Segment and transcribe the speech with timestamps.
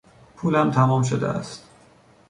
[0.35, 1.67] پولم تمام شده است.